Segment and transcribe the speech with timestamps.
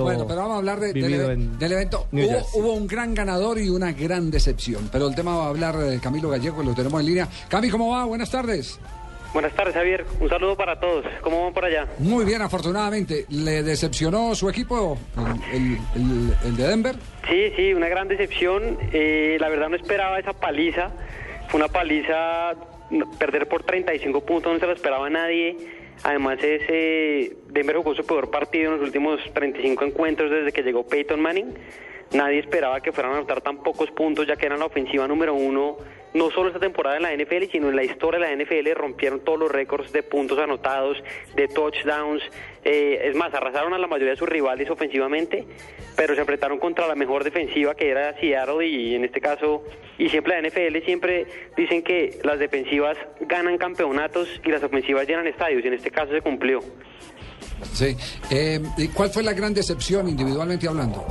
[0.00, 2.06] Bueno, pero vamos a hablar de- del, vivido en del evento.
[2.12, 4.88] Hubo, hubo un gran ganador y una gran decepción.
[4.90, 7.28] Pero el tema va a hablar de Camilo Gallego, lo tenemos en línea.
[7.50, 8.06] Cami, ¿cómo va?
[8.06, 8.80] Buenas tardes.
[9.34, 10.06] Buenas tardes, Javier.
[10.18, 11.04] Un saludo para todos.
[11.20, 11.86] ¿Cómo van por allá?
[11.98, 13.26] Muy bien, afortunadamente.
[13.28, 14.96] ¿Le decepcionó su equipo,
[15.52, 16.96] el, el- el- el de Denver?
[17.28, 18.78] Sí, sí, una gran decepción.
[18.94, 20.90] Eh, la verdad no esperaba esa paliza.
[21.48, 22.54] Fue una paliza,
[23.18, 25.81] perder por 35 puntos, no se lo esperaba nadie.
[26.02, 30.86] Además, ese Denver jugó su peor partido en los últimos 35 encuentros desde que llegó
[30.86, 31.54] Peyton Manning.
[32.14, 35.34] Nadie esperaba que fueran a anotar tan pocos puntos, ya que eran la ofensiva número
[35.34, 35.78] uno,
[36.14, 38.74] no solo esta temporada en la NFL, sino en la historia de la NFL.
[38.74, 41.02] Rompieron todos los récords de puntos anotados,
[41.34, 42.22] de touchdowns.
[42.64, 45.46] Eh, es más, arrasaron a la mayoría de sus rivales ofensivamente,
[45.96, 49.64] pero se enfrentaron contra la mejor defensiva que era Seattle y en este caso,
[49.98, 51.26] y siempre la NFL siempre
[51.56, 56.12] dicen que las defensivas ganan campeonatos y las ofensivas llenan estadios, y en este caso
[56.12, 56.60] se cumplió.
[57.72, 57.96] Sí.
[58.30, 61.06] Eh, ¿y ¿Cuál fue la gran decepción individualmente hablando?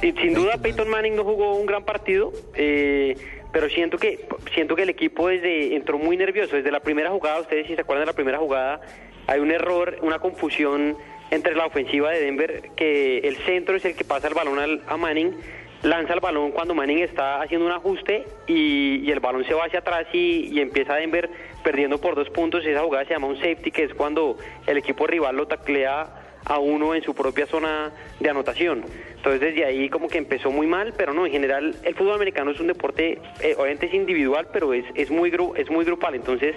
[0.00, 3.16] Sin duda Peyton Manning no jugó un gran partido, eh,
[3.52, 7.40] pero siento que siento que el equipo desde entró muy nervioso desde la primera jugada.
[7.40, 8.80] Ustedes si se acuerdan de la primera jugada,
[9.26, 10.96] hay un error, una confusión
[11.30, 14.82] entre la ofensiva de Denver que el centro es el que pasa el balón al-
[14.86, 15.34] a Manning.
[15.82, 19.64] Lanza el balón cuando Manning está haciendo un ajuste y, y el balón se va
[19.66, 21.30] hacia atrás y, y empieza Denver
[21.62, 22.64] perdiendo por dos puntos.
[22.66, 24.36] Esa jugada se llama un safety, que es cuando
[24.66, 26.06] el equipo rival lo taclea
[26.48, 28.84] a uno en su propia zona de anotación.
[29.16, 32.50] Entonces desde ahí como que empezó muy mal, pero no, en general el fútbol americano
[32.50, 36.14] es un deporte, eh, obviamente es individual, pero es, es, muy es muy grupal.
[36.14, 36.56] Entonces,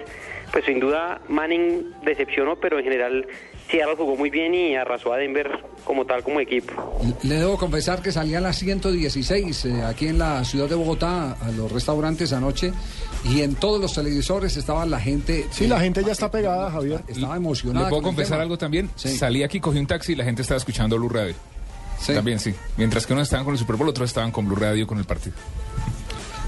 [0.50, 3.26] pues sin duda Manning decepcionó, pero en general
[3.72, 5.48] Seattle jugó muy bien y arrasó a Denver
[5.84, 6.72] como tal, como equipo.
[7.22, 11.32] Le debo confesar que salí a las 116 eh, aquí en la ciudad de Bogotá
[11.40, 12.72] a los restaurantes anoche
[13.24, 15.46] y en todos los televisores estaba la gente.
[15.50, 17.00] Sí, eh, la gente ya está pegada, Javier.
[17.08, 17.88] Estaba ¿Le emocionada.
[17.88, 18.90] puedo con el confesar algo también?
[18.94, 19.16] Sí.
[19.16, 21.34] Salí aquí, cogí un taxi y la gente estaba escuchando Blue Radio.
[21.98, 22.12] Sí.
[22.12, 22.54] También, sí.
[22.76, 25.04] Mientras que unos estaban con el Super Bowl, otros estaban con Blue Radio con el
[25.04, 25.34] partido.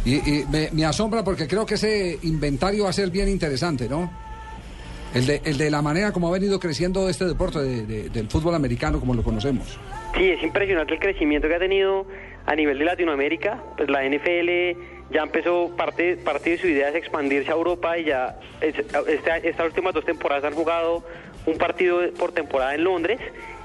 [0.05, 3.89] Y, y me, me asombra porque creo que ese inventario va a ser bien interesante,
[3.89, 4.24] ¿no?
[5.15, 8.29] El de, el de la manera como ha venido creciendo este deporte de- de- del
[8.29, 9.79] fútbol americano como lo conocemos.
[10.17, 12.07] Sí, es impresionante el crecimiento que ha tenido
[12.47, 13.63] a nivel de Latinoamérica.
[13.77, 14.77] Pues la NFL
[15.11, 19.49] ya empezó, parte, parte de su idea es expandirse a Europa y ya es- este-
[19.49, 21.05] estas últimas dos temporadas han jugado
[21.47, 23.21] un partido por temporada en Londres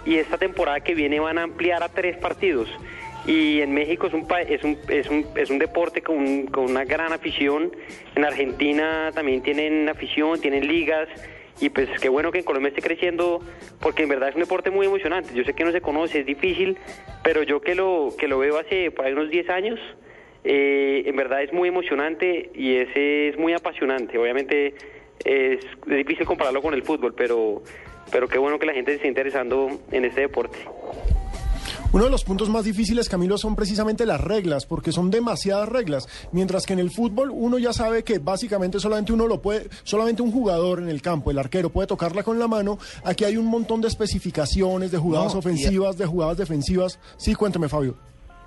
[0.06, 2.70] y esta temporada que viene van a ampliar a tres partidos.
[3.26, 6.86] Y en México es un, es un, es un, es un deporte con, con una
[6.86, 7.72] gran afición.
[8.16, 11.08] En Argentina también tienen afición, tienen ligas.
[11.62, 13.42] Y pues qué bueno que en Colombia esté creciendo,
[13.82, 15.34] porque en verdad es un deporte muy emocionante.
[15.34, 16.78] Yo sé que no se conoce, es difícil,
[17.24, 19.80] pero yo que lo, que lo veo hace por ahí unos 10 años,
[20.44, 24.18] eh, en verdad es muy emocionante y ese es muy apasionante.
[24.18, 24.76] Obviamente
[25.26, 27.62] es, es difícil compararlo con el fútbol, pero,
[28.12, 30.60] pero qué bueno que la gente se esté interesando en este deporte.
[31.92, 36.08] Uno de los puntos más difíciles, Camilo, son precisamente las reglas, porque son demasiadas reglas.
[36.32, 40.22] Mientras que en el fútbol uno ya sabe que básicamente solamente uno lo puede, solamente
[40.22, 42.78] un jugador en el campo, el arquero, puede tocarla con la mano.
[43.04, 47.00] Aquí hay un montón de especificaciones, de jugadas No, y- ofensivas, de jugadas defensivas.
[47.18, 47.96] Sí, cuénteme, Fabio.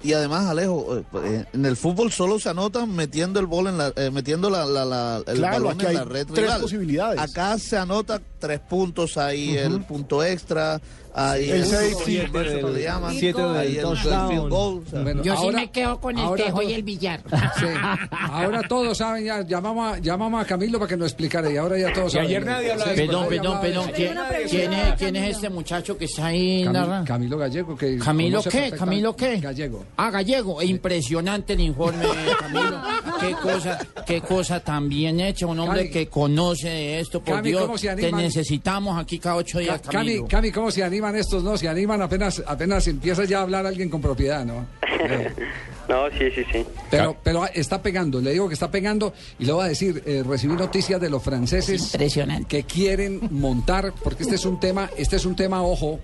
[0.04, 3.78] Y además, Alejo, eh, eh, en el fútbol solo se anotan metiendo el bol en
[3.78, 6.46] la, eh, metiendo la, la- la- el Claro, balón aquí en la hay red tres
[6.46, 6.60] rival.
[6.60, 7.20] posibilidades.
[7.20, 10.80] Acá se anota tres puntos, ahí el punto extra,
[11.14, 12.22] ahí El el, safety.
[12.24, 14.28] siete llaman, ahí el, el touchdown.
[14.28, 16.72] field goal, o sea, Bueno, Yo ahora- sí me quedo con el tejo todo- y
[16.72, 17.20] el billar.
[17.60, 17.66] Sí.
[18.10, 21.78] Ahora todos saben, ya llamamos a, llamamos a Camilo para que nos explicara y ahora
[21.78, 22.26] ya todos saben.
[22.26, 22.96] ayer nadie hablaba de.
[22.96, 23.90] Perdón, perdón, de perdón.
[23.94, 27.04] ¿Quién, es, quién es este muchacho que está ahí Camilo?
[27.06, 27.76] Camilo Gallego.
[27.76, 28.72] Que ¿Camilo qué?
[28.76, 29.36] ¿Camilo qué?
[29.38, 29.84] Gallego.
[29.96, 30.62] Ah, Gallego.
[30.62, 32.04] Impresionante el informe,
[32.40, 32.80] Camilo.
[33.20, 35.46] Qué cosa, qué cosa tan bien hecha.
[35.46, 35.90] Un hombre Cami.
[35.90, 37.62] que conoce de esto, por Cami, Dios.
[37.62, 38.22] ¿cómo se Te animan?
[38.22, 40.28] necesitamos aquí cada ocho días, Ca- Cami, Camilo.
[40.28, 41.42] Cami, ¿cómo se animan estos?
[41.44, 44.66] No, se animan apenas, apenas empieza ya a hablar alguien con propiedad, ¿no?
[45.88, 46.64] No, sí, sí, sí.
[46.90, 50.22] Pero, pero está pegando, le digo que está pegando y le voy a decir, eh,
[50.26, 51.92] recibí noticias de los franceses
[52.48, 55.98] que quieren montar, porque este es un tema, este es un tema, ojo,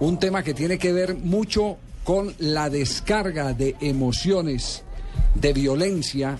[0.00, 4.82] un tema que tiene que ver mucho con la descarga de emociones,
[5.34, 6.38] de violencia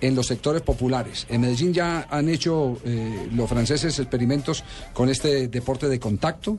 [0.00, 1.26] en los sectores populares.
[1.30, 4.62] En Medellín ya han hecho eh, los franceses experimentos
[4.92, 6.58] con este deporte de contacto.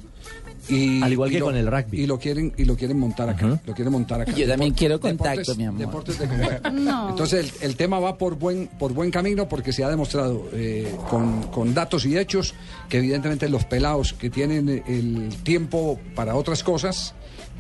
[0.68, 2.02] Y, Al igual y que lo- con el rugby.
[2.02, 3.62] Y lo quieren, y lo quieren montar acá.
[3.68, 4.32] Lo quieren montar acá.
[4.32, 5.80] Yo también quiero contacto, deportes- mi amor.
[5.80, 6.70] deportes de contacto.
[7.10, 10.96] Entonces el, el tema va por buen, por buen camino porque se ha demostrado eh,
[11.08, 12.56] con, con datos y hechos
[12.90, 17.14] que evidentemente los pelados que tienen el tiempo para otras cosas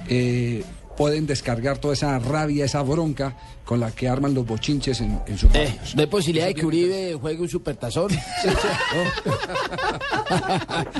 [0.09, 0.63] eh,
[0.97, 5.37] pueden descargar toda esa rabia, esa bronca con la que arman los bochinches en, en
[5.37, 5.77] sus Eh.
[5.95, 8.11] ¿No hay posibilidad de que Uribe juegue un supertazón?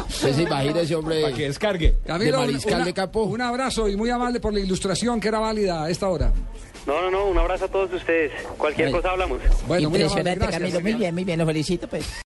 [0.09, 1.95] ¿Usted se imagina ese hombre Para que descargue.
[2.05, 3.23] Camilo, de un- mariscal una- de campo?
[3.23, 6.31] un abrazo y muy amable por la ilustración que era válida a esta hora.
[6.85, 8.31] No, no, no, un abrazo a todos ustedes.
[8.59, 8.93] Cualquier Ay.
[8.93, 9.39] cosa hablamos.
[9.67, 10.61] Bueno, muy amable, Impresionante, gracias.
[10.61, 10.81] Camilo.
[10.81, 11.39] Muy bien, muy bien.
[11.39, 12.05] Lo felicito, pues.